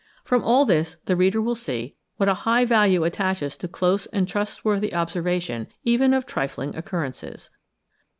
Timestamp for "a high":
2.27-2.65